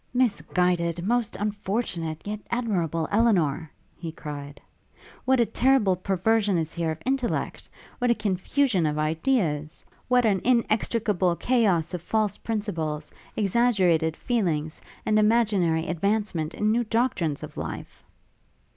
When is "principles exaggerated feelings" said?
12.35-14.81